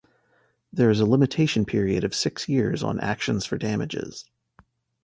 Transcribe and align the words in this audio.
There 0.73 0.89
is 0.89 0.99
a 0.99 1.05
limitation 1.05 1.63
period 1.63 2.03
of 2.03 2.15
six 2.15 2.49
years 2.49 2.81
on 2.81 2.99
actions 2.99 3.45
for 3.45 3.59
damages. 3.59 4.25